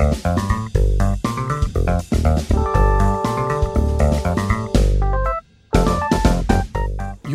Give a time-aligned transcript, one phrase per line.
[0.00, 0.06] You're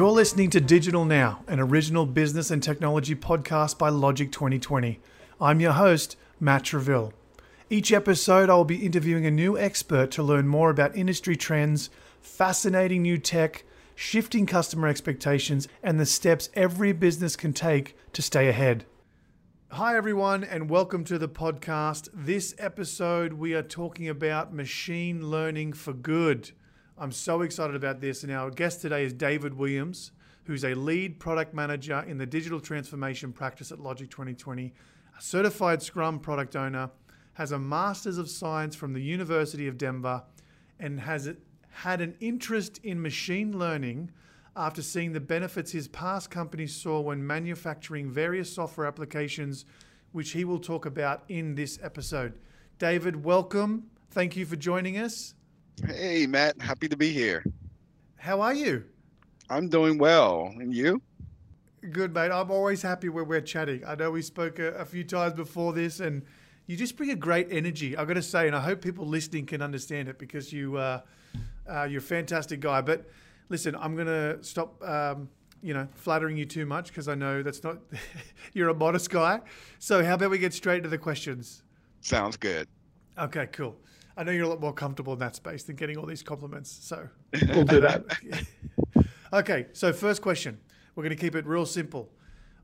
[0.09, 4.99] listening to Digital Now, an original business and technology podcast by Logic 2020.
[5.39, 7.13] I'm your host, Matt Treville.
[7.69, 11.91] Each episode, I will be interviewing a new expert to learn more about industry trends,
[12.19, 13.63] fascinating new tech,
[13.93, 18.85] shifting customer expectations, and the steps every business can take to stay ahead.
[19.71, 22.07] Hi, everyone, and welcome to the podcast.
[22.13, 26.51] This episode, we are talking about machine learning for good.
[26.99, 28.23] I'm so excited about this.
[28.23, 30.11] And our guest today is David Williams,
[30.43, 34.71] who's a lead product manager in the digital transformation practice at Logic 2020,
[35.17, 36.91] a certified Scrum product owner,
[37.33, 40.23] has a Master's of Science from the University of Denver,
[40.79, 41.29] and has
[41.71, 44.11] had an interest in machine learning
[44.55, 49.65] after seeing the benefits his past companies saw when manufacturing various software applications,
[50.13, 52.39] which he will talk about in this episode.
[52.79, 53.87] David, welcome.
[54.11, 55.33] Thank you for joining us.
[55.85, 56.61] Hey, Matt.
[56.61, 57.43] Happy to be here.
[58.15, 58.85] How are you?
[59.49, 60.53] I'm doing well.
[60.57, 61.01] And you?
[61.91, 62.31] Good, mate.
[62.31, 63.83] I'm always happy when we're chatting.
[63.85, 66.23] I know we spoke a, a few times before this, and
[66.65, 67.95] you just bring a great energy.
[67.95, 71.01] I've got to say, and I hope people listening can understand it because you, uh,
[71.69, 72.81] uh, you're a fantastic guy.
[72.81, 73.07] But
[73.49, 75.29] listen, I'm going to stop, um,
[75.61, 77.79] you know, flattering you too much because I know that's not.
[78.53, 79.41] you're a modest guy.
[79.79, 81.63] So how about we get straight to the questions?
[82.01, 82.67] Sounds good.
[83.17, 83.75] Okay, cool.
[84.17, 86.71] I know you're a lot more comfortable in that space than getting all these compliments.
[86.71, 87.09] So
[87.49, 88.05] we'll do that.
[89.33, 90.59] okay, so first question.
[90.95, 92.09] We're going to keep it real simple.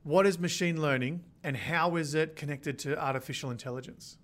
[0.04, 4.16] What is machine learning and how is it connected to artificial intelligence?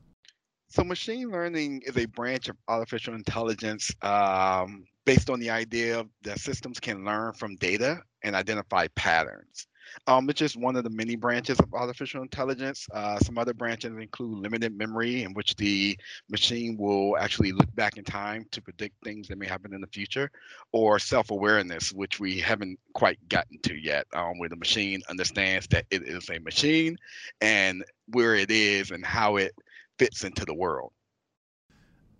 [0.70, 6.38] So, machine learning is a branch of artificial intelligence um, based on the idea that
[6.38, 9.66] systems can learn from data and identify patterns.
[10.06, 12.86] Um, it's just one of the many branches of artificial intelligence.
[12.92, 17.96] Uh, some other branches include limited memory, in which the machine will actually look back
[17.96, 20.30] in time to predict things that may happen in the future,
[20.72, 25.66] or self awareness, which we haven't quite gotten to yet, um, where the machine understands
[25.68, 26.98] that it is a machine
[27.40, 29.54] and where it is and how it
[29.98, 30.92] fits into the world.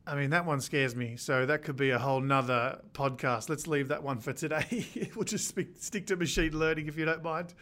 [0.09, 1.17] I mean, that one scares me.
[1.17, 3.51] So that could be a whole nother podcast.
[3.51, 5.11] Let's leave that one for today.
[5.15, 7.53] we'll just speak, stick to machine learning if you don't mind.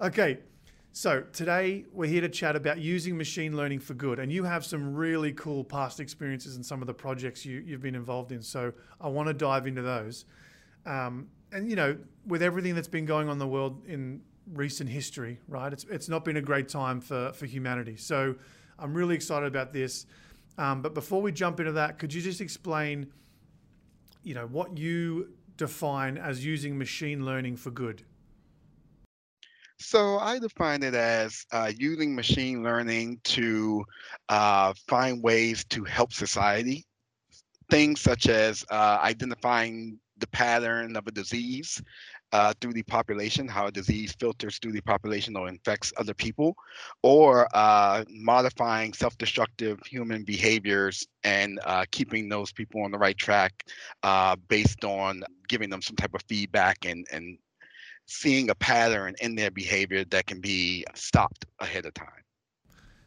[0.00, 0.38] Okay.
[0.92, 4.18] So today we're here to chat about using machine learning for good.
[4.18, 7.82] And you have some really cool past experiences in some of the projects you, you've
[7.82, 8.40] been involved in.
[8.40, 10.24] So I want to dive into those.
[10.86, 14.22] Um, and, you know, with everything that's been going on in the world in
[14.54, 15.70] recent history, right?
[15.74, 17.96] It's, it's not been a great time for, for humanity.
[17.96, 18.34] So
[18.78, 20.06] I'm really excited about this.
[20.58, 23.12] Um, but before we jump into that, could you just explain,
[24.22, 28.02] you know, what you define as using machine learning for good?
[29.78, 33.84] So I define it as uh, using machine learning to
[34.28, 36.86] uh, find ways to help society.
[37.70, 41.82] Things such as uh, identifying the pattern of a disease
[42.32, 46.56] uh, through the population, how a disease filters through the population or infects other people,
[47.02, 53.16] or uh, modifying self destructive human behaviors and uh, keeping those people on the right
[53.16, 53.52] track
[54.02, 57.38] uh, based on giving them some type of feedback and, and
[58.06, 62.08] seeing a pattern in their behavior that can be stopped ahead of time.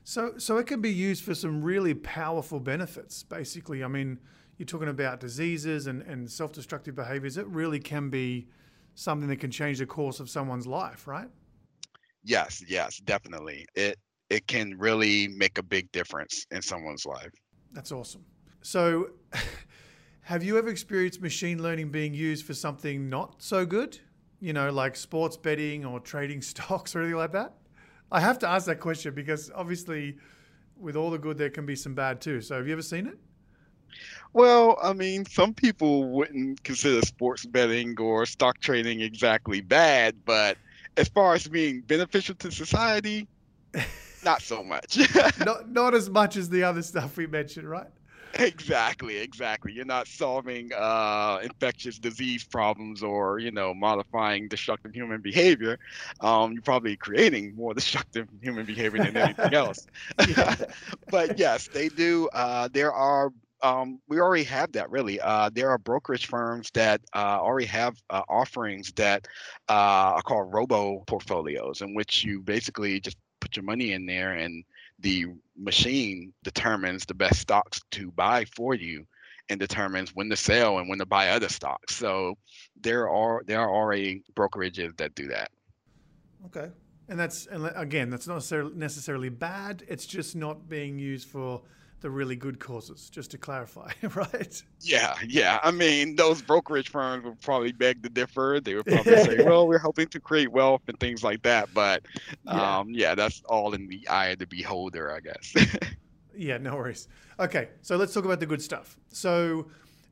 [0.04, 3.22] So, so it can be used for some really powerful benefits.
[3.24, 4.20] Basically, I mean,
[4.58, 7.38] you're talking about diseases and, and self-destructive behaviors.
[7.38, 8.48] It really can be
[8.96, 11.30] something that can change the course of someone's life, right?
[12.24, 13.66] Yes, yes, definitely.
[13.76, 13.98] It
[14.30, 17.32] it can really make a big difference in someone's life.
[17.72, 18.24] That's awesome.
[18.62, 19.12] So,
[20.22, 24.00] have you ever experienced machine learning being used for something not so good?
[24.40, 27.54] You know, like sports betting or trading stocks or anything like that?
[28.12, 30.18] I have to ask that question because obviously,
[30.78, 32.42] with all the good, there can be some bad too.
[32.42, 33.18] So, have you ever seen it?
[34.34, 40.58] Well, I mean, some people wouldn't consider sports betting or stock trading exactly bad, but
[40.98, 43.28] as far as being beneficial to society,
[44.24, 45.00] not so much.
[45.46, 47.88] not not as much as the other stuff we mentioned, right?
[48.36, 49.72] Exactly, exactly.
[49.72, 55.80] You're not solving uh, infectious disease problems or you know modifying destructive human behavior.
[56.22, 59.88] Um, you're probably creating more destructive human behavior than anything else.
[61.10, 62.30] but yes, they do.
[62.34, 63.32] Uh, there are
[63.62, 65.20] um, we already have that really.
[65.20, 69.28] Uh, there are brokerage firms that uh, already have uh, offerings that
[69.70, 74.34] uh, are called robo portfolios, in which you basically just put your money in there
[74.34, 74.64] and
[75.00, 75.26] the
[75.58, 79.06] machine determines the best stocks to buy for you
[79.50, 81.96] and determines when to sell and when to buy other stocks.
[81.96, 82.38] So
[82.82, 85.52] there are there are already brokerages that do that.
[86.46, 86.70] Okay.
[87.08, 89.84] And that's and again, that's not necessarily bad.
[89.88, 91.62] It's just not being used for
[92.02, 94.64] the really good causes, just to clarify, right?
[94.82, 95.60] Yeah, yeah.
[95.64, 98.60] I mean, those brokerage firms would probably beg to differ.
[98.64, 102.04] They would probably say, "Well, we're helping to create wealth and things like that." But
[102.48, 103.10] um, yeah.
[103.10, 105.54] yeah, that's all in the eye of the beholder, I guess.
[106.36, 107.08] yeah, no worries.
[107.40, 108.98] Okay, so let's talk about the good stuff.
[109.10, 109.68] So,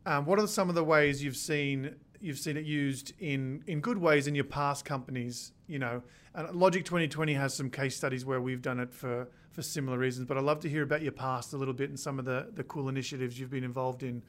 [0.05, 3.81] um, what are some of the ways you've seen you've seen it used in in
[3.81, 5.51] good ways in your past companies?
[5.67, 6.03] You know,
[6.33, 10.27] and Logic 2020 has some case studies where we've done it for for similar reasons.
[10.27, 12.47] But I'd love to hear about your past a little bit and some of the
[12.53, 14.21] the cool initiatives you've been involved in.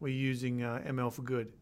[0.00, 1.52] We're using uh, ML for good.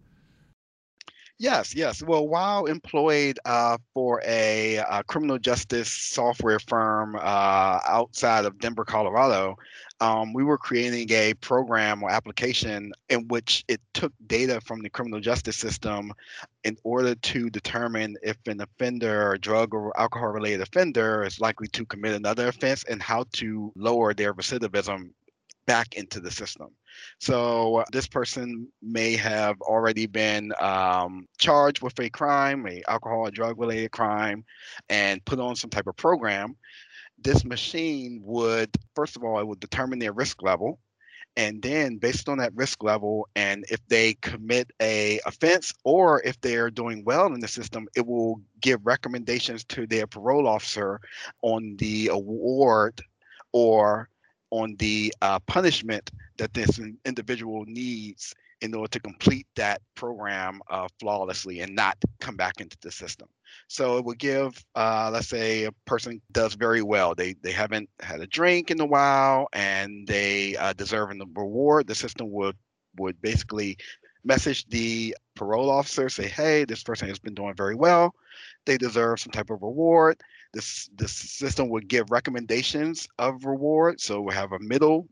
[1.40, 2.02] Yes, yes.
[2.02, 8.84] Well, while employed uh, for a, a, criminal justice software firm uh, outside of Denver,
[8.84, 9.56] Colorado,
[10.00, 14.90] um, we were creating a program or application in which it took data from the
[14.90, 16.12] criminal justice system
[16.64, 21.68] in order to determine if an offender, or drug or alcohol related offender, is likely
[21.68, 25.10] to commit another offense and how to lower their recidivism
[25.68, 26.70] back into the system.
[27.20, 33.28] So uh, this person may have already been um, charged with a crime, a alcohol
[33.28, 34.44] or drug related crime,
[34.88, 36.56] and put on some type of program.
[37.20, 40.80] This machine would, first of all, it would determine their risk level.
[41.36, 46.40] And then based on that risk level, and if they commit a offense or if
[46.40, 50.98] they're doing well in the system, it will give recommendations to their parole officer
[51.42, 53.02] on the award
[53.52, 54.08] or
[54.50, 60.88] on the uh, punishment that this individual needs in order to complete that program uh,
[60.98, 63.28] flawlessly and not come back into the system.
[63.68, 67.14] So it would give, uh, let's say, a person does very well.
[67.14, 71.86] They they haven't had a drink in a while and they uh, deserve a reward.
[71.86, 72.56] The system would
[72.98, 73.76] would basically
[74.24, 78.14] message the parole officer, say, "Hey, this person has been doing very well.
[78.66, 80.20] They deserve some type of reward."
[80.52, 84.00] This this system would give recommendations of reward.
[84.00, 85.08] So we have a middle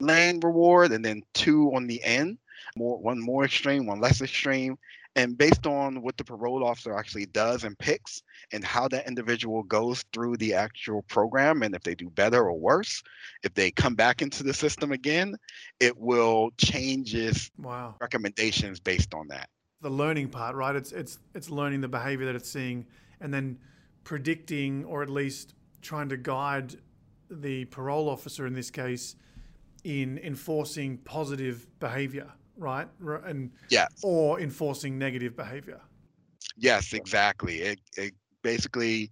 [0.00, 2.38] lane reward and then two on the end,
[2.76, 4.76] more one more extreme, one less extreme.
[5.14, 8.22] And based on what the parole officer actually does and picks
[8.52, 12.58] and how that individual goes through the actual program and if they do better or
[12.58, 13.02] worse,
[13.42, 15.34] if they come back into the system again,
[15.80, 17.94] it will changes wow.
[17.98, 19.48] recommendations based on that.
[19.80, 20.76] The learning part, right?
[20.76, 22.84] It's it's it's learning the behavior that it's seeing
[23.20, 23.58] and then
[24.06, 26.76] predicting or at least trying to guide
[27.28, 29.16] the parole officer in this case
[29.82, 32.86] in enforcing positive behavior, right?
[33.24, 33.88] And yes.
[34.04, 35.80] or enforcing negative behavior.
[36.56, 37.56] Yes, exactly.
[37.56, 39.10] It, it basically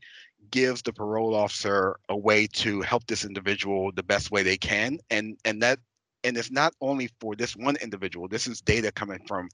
[0.52, 4.98] gives the parole officer a way to help this individual the best way they can
[5.10, 5.80] and and that
[6.22, 9.48] and it's not only for this one individual this is data coming from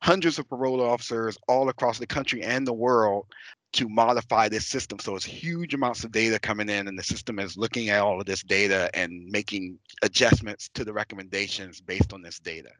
[0.00, 3.26] hundreds of parole officers all across the country and the world
[3.72, 4.98] to modify this system.
[4.98, 8.20] So it's huge amounts of data coming in, and the system is looking at all
[8.20, 12.70] of this data and making adjustments to the recommendations based on this data.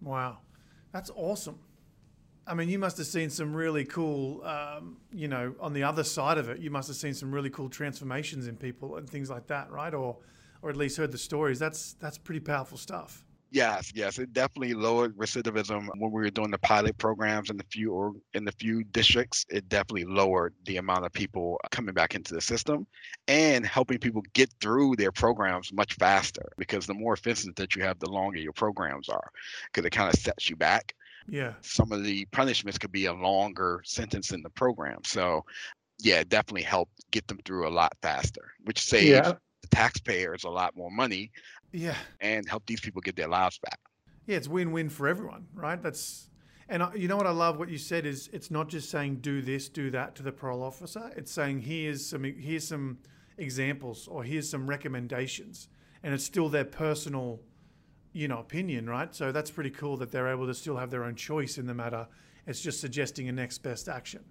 [0.00, 0.38] Wow,
[0.92, 1.58] that's awesome.
[2.46, 6.04] I mean, you must have seen some really cool, um, you know, on the other
[6.04, 9.28] side of it, you must have seen some really cool transformations in people and things
[9.28, 9.92] like that, right?
[9.92, 10.18] Or,
[10.62, 11.58] or at least heard the stories.
[11.58, 13.25] That's that's pretty powerful stuff.
[13.50, 17.64] Yes, yes, it definitely lowered recidivism when we were doing the pilot programs in the
[17.70, 19.46] few or in the few districts.
[19.48, 22.86] It definitely lowered the amount of people coming back into the system
[23.28, 27.82] and helping people get through their programs much faster because the more offenses that you
[27.84, 29.30] have, the longer your programs are
[29.66, 30.94] because it kind of sets you back.
[31.28, 31.54] Yeah.
[31.60, 34.98] Some of the punishments could be a longer sentence in the program.
[35.04, 35.44] So,
[35.98, 39.32] yeah, it definitely helped get them through a lot faster, which saves yeah.
[39.62, 41.30] The taxpayers a lot more money
[41.76, 41.96] yeah.
[42.20, 43.78] And help these people get their lives back.
[44.26, 45.80] Yeah, it's win-win for everyone, right?
[45.80, 46.30] That's
[46.68, 49.16] and I, you know what I love what you said is it's not just saying
[49.16, 51.12] do this, do that to the parole officer.
[51.16, 52.98] It's saying here's some here's some
[53.38, 55.68] examples or here's some recommendations,
[56.02, 57.40] and it's still their personal,
[58.12, 59.14] you know, opinion, right?
[59.14, 61.74] So that's pretty cool that they're able to still have their own choice in the
[61.74, 62.08] matter.
[62.46, 64.24] It's just suggesting a next best action.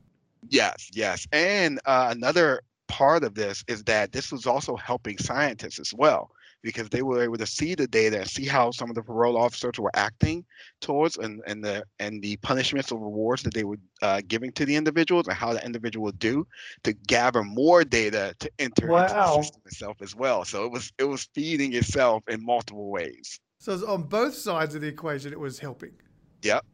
[0.50, 5.80] Yes, yes, and uh, another part of this is that this was also helping scientists
[5.80, 6.32] as well
[6.65, 9.38] because they were able to see the data and see how some of the parole
[9.38, 10.44] officers were acting
[10.82, 14.65] towards and, and the and the punishments or rewards that they were uh, giving to
[14.65, 16.46] the individuals and how the individual would do
[16.84, 19.04] to gather more data to enter wow.
[19.04, 20.44] into the system itself as well.
[20.44, 23.39] So it was it was feeding itself in multiple ways.
[23.60, 25.94] So on both sides of the equation, it was helping.
[26.42, 26.65] Yep.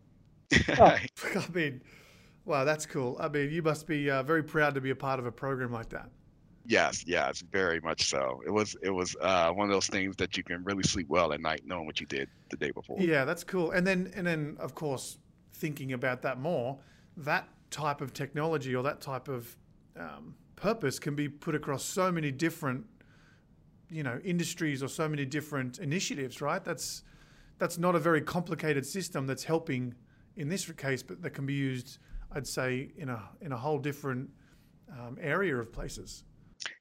[0.69, 0.75] oh.
[1.35, 1.81] I mean,
[2.45, 3.17] wow, that's cool.
[3.19, 5.71] I mean, you must be uh, very proud to be a part of a program
[5.71, 6.09] like that.
[6.65, 8.41] Yes, yes, very much so.
[8.45, 11.33] It was it was uh, one of those things that you can really sleep well
[11.33, 12.97] at night knowing what you did the day before.
[12.99, 13.71] Yeah, that's cool.
[13.71, 15.17] And then and then of course
[15.53, 16.77] thinking about that more,
[17.17, 19.55] that type of technology or that type of
[19.97, 22.85] um, purpose can be put across so many different
[23.89, 26.63] you know industries or so many different initiatives, right?
[26.63, 27.03] That's
[27.57, 29.95] that's not a very complicated system that's helping
[30.37, 31.99] in this case, but that can be used,
[32.33, 34.29] I'd say, in a in a whole different
[34.91, 36.23] um, area of places.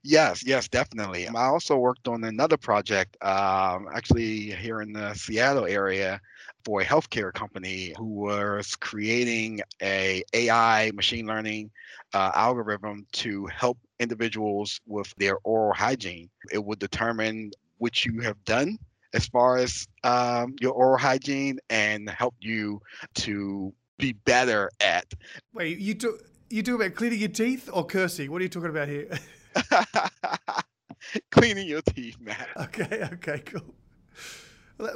[0.02, 1.26] Yes, yes, definitely.
[1.28, 6.20] I also worked on another project, um, actually here in the Seattle area,
[6.64, 11.70] for a healthcare company who was creating a AI machine learning
[12.12, 16.28] uh, algorithm to help individuals with their oral hygiene.
[16.52, 18.78] It would determine what you have done
[19.14, 22.80] as far as um, your oral hygiene and help you
[23.14, 25.12] to be better at.
[25.52, 28.30] Wait, you do you talk about cleaning your teeth or cursing?
[28.30, 29.08] What are you talking about here?
[31.30, 32.48] cleaning your teeth, Matt.
[32.56, 33.74] Okay, okay, cool.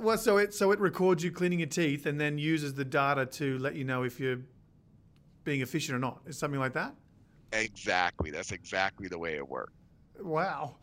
[0.00, 3.26] Well, so it so it records you cleaning your teeth and then uses the data
[3.26, 4.40] to let you know if you're
[5.44, 6.20] being efficient or not.
[6.26, 6.94] Is something like that?
[7.52, 8.30] Exactly.
[8.30, 9.72] That's exactly the way it works.
[10.20, 10.76] Wow,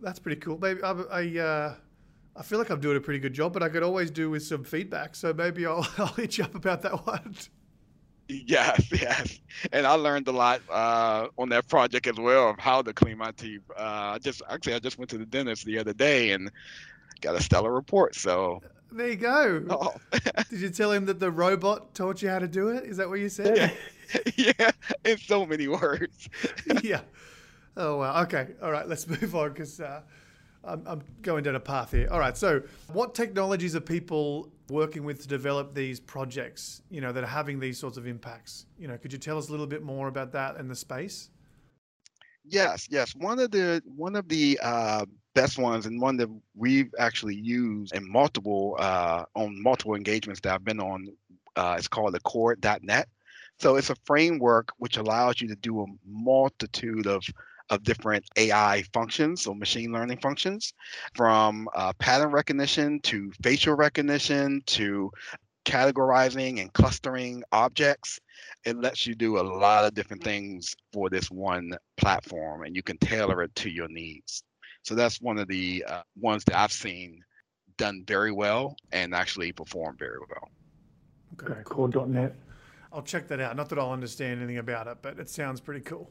[0.00, 0.58] that's pretty cool.
[0.58, 1.74] Maybe I, I, uh,
[2.34, 4.42] I feel like I'm doing a pretty good job, but I could always do with
[4.42, 5.14] some feedback.
[5.14, 7.36] So maybe I'll I'll hit you up about that one.
[8.28, 9.40] Yes, yes,
[9.72, 13.18] and I learned a lot uh, on that project as well of how to clean
[13.18, 13.62] my teeth.
[13.76, 16.50] Uh, just actually, I just went to the dentist the other day and
[17.20, 18.14] got a stellar report.
[18.14, 19.64] So there you go.
[19.70, 19.94] Oh.
[20.50, 22.84] Did you tell him that the robot taught you how to do it?
[22.84, 23.72] Is that what you said?
[24.36, 24.70] yeah,
[25.04, 26.28] in so many words.
[26.82, 27.00] yeah.
[27.76, 28.22] Oh wow.
[28.22, 28.48] Okay.
[28.62, 28.86] All right.
[28.86, 30.02] Let's move on because uh,
[30.64, 32.08] I'm, I'm going down a path here.
[32.10, 32.36] All right.
[32.36, 36.82] So, what technologies are people working with to develop these projects?
[36.90, 38.66] You know, that are having these sorts of impacts.
[38.78, 41.30] You know, could you tell us a little bit more about that and the space?
[42.44, 42.88] Yes.
[42.90, 43.14] Yes.
[43.14, 47.94] One of the one of the uh, best ones and one that we've actually used
[47.94, 51.08] in multiple uh, on multiple engagements that I've been on.
[51.54, 53.08] Uh, it's called Accord.net.
[53.58, 57.24] So it's a framework which allows you to do a multitude of
[57.72, 60.74] of different AI functions, so machine learning functions,
[61.14, 65.10] from uh, pattern recognition to facial recognition to
[65.64, 68.20] categorizing and clustering objects.
[68.66, 72.82] It lets you do a lot of different things for this one platform, and you
[72.82, 74.44] can tailor it to your needs.
[74.82, 77.24] So that's one of the uh, ones that I've seen
[77.78, 80.50] done very well and actually perform very well.
[81.40, 82.34] Okay, Accord.net.
[82.92, 83.56] I'll check that out.
[83.56, 86.10] Not that I'll understand anything about it, but it sounds pretty cool.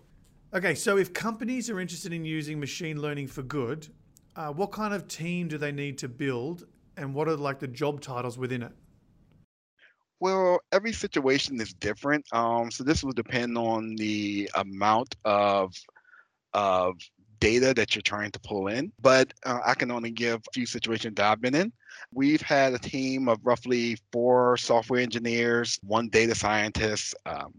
[0.54, 3.88] Okay, so if companies are interested in using machine learning for good,
[4.36, 6.68] uh, what kind of team do they need to build,
[6.98, 8.74] and what are like the job titles within it?
[10.20, 12.26] Well, every situation is different.
[12.34, 15.74] Um, so this will depend on the amount of
[16.54, 16.96] of
[17.40, 18.92] data that you're trying to pull in.
[19.02, 21.72] But uh, I can only give a few situations that I've been in.
[22.14, 27.54] We've had a team of roughly four software engineers, one data scientist, um,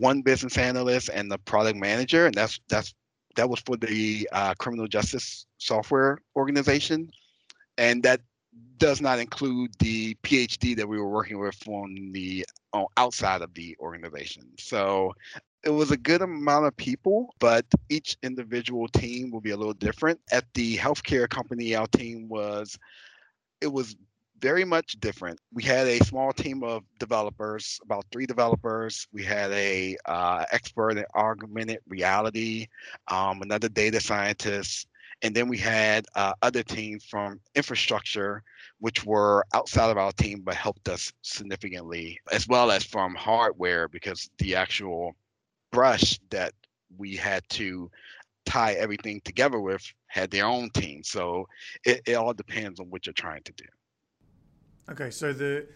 [0.00, 2.94] one business analyst and the product manager, and that's that's
[3.36, 7.10] that was for the uh, criminal justice software organization,
[7.78, 8.20] and that
[8.78, 13.52] does not include the PhD that we were working with on the uh, outside of
[13.54, 14.44] the organization.
[14.58, 15.14] So
[15.62, 19.74] it was a good amount of people, but each individual team will be a little
[19.74, 20.18] different.
[20.32, 22.78] At the healthcare company, our team was
[23.60, 23.94] it was
[24.40, 25.38] very much different.
[25.52, 29.06] We had a small team of developers, about three developers.
[29.12, 32.66] We had a uh, expert in augmented reality,
[33.08, 34.88] um, another data scientist,
[35.22, 38.42] and then we had uh, other teams from infrastructure,
[38.78, 43.88] which were outside of our team but helped us significantly, as well as from hardware
[43.88, 45.14] because the actual
[45.70, 46.54] brush that
[46.96, 47.90] we had to
[48.46, 51.02] tie everything together with had their own team.
[51.04, 51.46] So
[51.84, 53.66] it, it all depends on what you're trying to do.
[54.90, 55.66] Okay, so the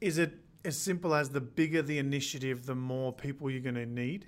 [0.00, 0.34] is it
[0.64, 4.26] as simple as the bigger the initiative, the more people you're going to need,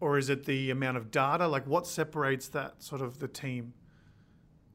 [0.00, 1.46] or is it the amount of data?
[1.48, 3.72] Like, what separates that sort of the team,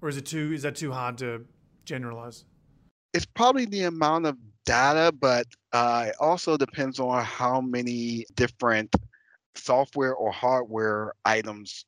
[0.02, 1.46] or is it too is that too hard to
[1.86, 2.44] generalize?
[3.14, 8.94] It's probably the amount of data, but uh, it also depends on how many different
[9.56, 11.86] software or hardware items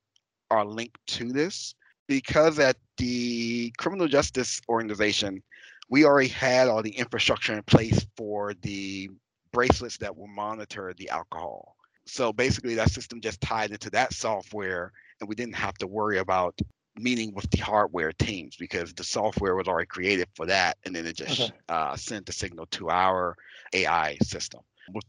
[0.49, 1.75] are linked to this.
[2.07, 5.43] Because at the criminal justice organization,
[5.89, 9.09] we already had all the infrastructure in place for the
[9.51, 11.75] bracelets that will monitor the alcohol.
[12.05, 16.19] So basically, that system just tied into that software, and we didn't have to worry
[16.19, 16.59] about
[16.95, 21.05] meeting with the hardware teams because the software was already created for that, and then
[21.05, 21.53] it just okay.
[21.69, 23.35] uh, sent the signal to our
[23.73, 24.61] AI system.
[24.91, 25.03] With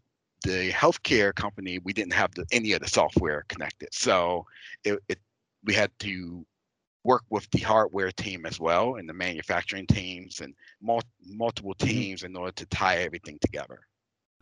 [0.44, 4.46] the healthcare company, we didn't have the, any of the software connected, so
[4.84, 5.18] it, it
[5.64, 6.46] we had to
[7.04, 11.88] work with the hardware team as well and the manufacturing teams and mul- multiple mm-hmm.
[11.88, 13.80] teams in order to tie everything together.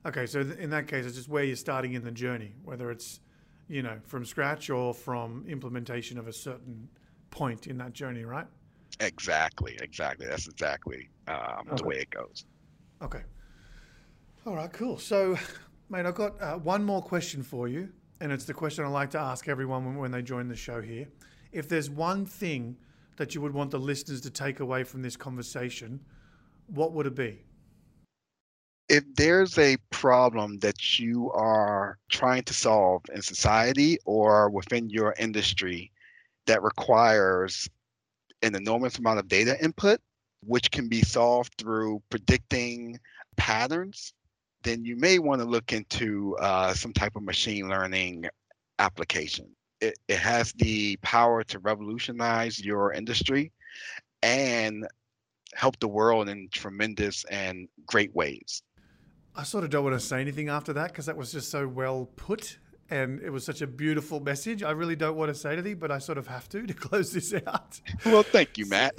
[0.06, 3.20] Okay, so in that case, it's just where you're starting in the journey, whether it's
[3.68, 6.88] you know from scratch or from implementation of a certain
[7.30, 8.46] point in that journey, right?
[9.00, 10.26] Exactly, exactly.
[10.26, 11.76] That's exactly um, okay.
[11.76, 12.46] the way it goes.
[13.02, 13.22] Okay.
[14.46, 14.98] All right, cool.
[14.98, 15.36] So,
[15.90, 19.10] mate, I've got uh, one more question for you, and it's the question I like
[19.10, 21.08] to ask everyone when, when they join the show here.
[21.52, 22.76] If there's one thing
[23.16, 26.00] that you would want the listeners to take away from this conversation,
[26.66, 27.42] what would it be?
[28.88, 35.14] If there's a problem that you are trying to solve in society or within your
[35.18, 35.92] industry
[36.46, 37.68] that requires
[38.42, 40.00] an enormous amount of data input,
[40.46, 42.98] which can be solved through predicting
[43.36, 44.14] patterns,
[44.62, 48.26] then you may want to look into uh, some type of machine learning
[48.78, 49.46] application.
[49.80, 53.52] It, it has the power to revolutionize your industry
[54.22, 54.86] and
[55.54, 58.62] help the world in tremendous and great ways.
[59.36, 61.68] I sort of don't want to say anything after that because that was just so
[61.68, 62.58] well put
[62.90, 64.62] and it was such a beautiful message.
[64.62, 67.12] I really don't want to say anything, but I sort of have to to close
[67.12, 67.80] this out.
[68.04, 68.94] Well, thank you, Matt.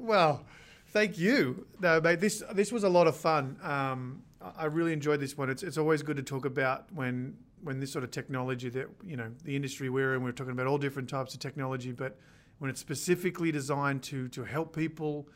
[0.00, 0.44] well,
[0.88, 1.66] thank you.
[1.80, 3.58] No, mate, this this was a lot of fun.
[3.62, 4.22] Um,
[4.56, 5.50] I really enjoyed this one.
[5.50, 9.16] It's it's always good to talk about when when this sort of technology that you
[9.16, 10.22] know the industry we're in.
[10.22, 12.18] We're talking about all different types of technology, but
[12.58, 15.28] when it's specifically designed to to help people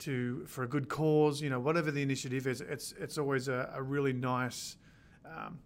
[0.00, 3.70] to for a good cause, you know, whatever the initiative is, it's it's always a,
[3.74, 4.76] a really nice
[5.24, 5.58] um,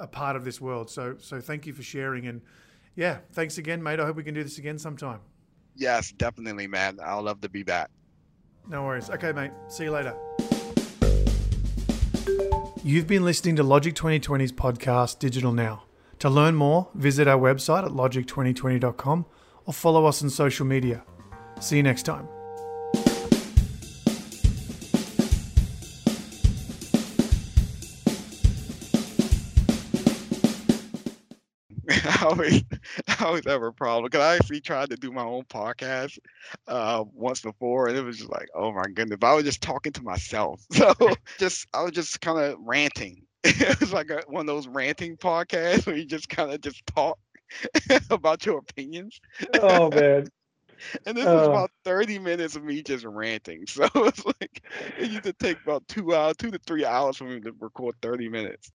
[0.00, 0.90] a part of this world.
[0.90, 2.40] So so thank you for sharing and
[2.96, 3.98] yeah, thanks again, mate.
[3.98, 5.20] I hope we can do this again sometime.
[5.74, 6.98] Yes, definitely, man.
[7.04, 7.90] I'll love to be back.
[8.68, 9.10] No worries.
[9.10, 9.50] Okay, mate.
[9.68, 10.14] See you later.
[12.86, 15.84] You've been listening to Logic 2020's podcast, Digital Now.
[16.18, 19.24] To learn more, visit our website at logic2020.com
[19.64, 21.02] or follow us on social media.
[21.60, 22.28] See you next time.
[32.22, 32.62] always,
[33.08, 36.18] I always have a problem because I actually tried to do my own podcast
[36.68, 39.92] uh, once before, and it was just like, oh my goodness, I was just talking
[39.92, 40.60] to myself.
[40.74, 40.94] So
[41.38, 43.22] just, I was just kind of ranting.
[43.44, 46.84] It was like a, one of those ranting podcasts where you just kind of just
[46.86, 47.18] talk
[48.10, 49.20] about your opinions.
[49.60, 50.26] Oh man.
[51.06, 53.64] and this uh, was about 30 minutes of me just ranting.
[53.66, 54.62] So it's like
[54.98, 57.96] it used to take about two hours, two to three hours for me to record
[58.02, 58.70] 30 minutes.